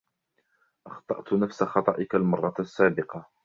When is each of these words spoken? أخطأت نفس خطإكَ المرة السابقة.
أخطأت 0.87 1.33
نفس 1.33 1.63
خطإكَ 1.63 2.15
المرة 2.15 2.53
السابقة. 2.59 3.31